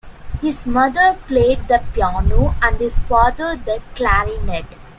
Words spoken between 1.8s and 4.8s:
piano, and his father, the clarinet.